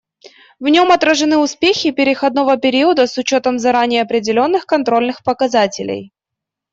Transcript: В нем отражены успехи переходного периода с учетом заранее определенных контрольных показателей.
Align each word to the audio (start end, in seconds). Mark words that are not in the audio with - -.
В 0.59 0.63
нем 0.67 0.91
отражены 0.91 1.37
успехи 1.37 1.91
переходного 1.91 2.57
периода 2.57 3.05
с 3.05 3.19
учетом 3.19 3.59
заранее 3.59 4.01
определенных 4.01 4.65
контрольных 4.65 5.23
показателей. 5.23 6.11